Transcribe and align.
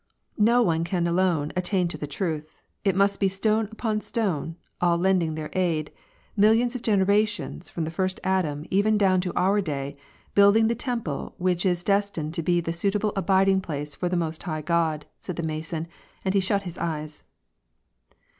"No 0.51 0.63
one 0.63 0.83
can 0.83 1.05
alone 1.05 1.51
attain 1.55 1.87
to 1.89 1.95
the 1.95 2.07
truth; 2.07 2.55
it 2.83 2.95
must 2.95 3.19
be 3.19 3.29
stone 3.29 3.69
upon 3.71 4.01
stone, 4.01 4.55
all 4.81 4.97
lending 4.97 5.35
their 5.35 5.51
aid, 5.53 5.91
mil 6.35 6.53
lions 6.55 6.73
of 6.73 6.81
generations, 6.81 7.69
from 7.69 7.83
the 7.83 7.91
first 7.91 8.19
Adam 8.23 8.65
even 8.71 8.97
down 8.97 9.21
to 9.21 9.31
our 9.35 9.61
day, 9.61 9.95
building 10.33 10.67
the 10.69 10.73
temple 10.73 11.35
which 11.37 11.67
is 11.67 11.83
destined 11.83 12.33
to 12.33 12.41
be 12.41 12.59
the 12.59 12.73
suitable 12.73 13.13
abiding 13.15 13.61
place 13.61 13.95
for 13.95 14.09
the 14.09 14.17
Most 14.17 14.41
High 14.41 14.63
God," 14.63 15.05
said 15.19 15.35
the 15.35 15.43
Mason, 15.43 15.87
and 16.25 16.33
he 16.33 16.39
shut 16.39 16.63
his 16.63 16.79
eyes. 16.79 17.21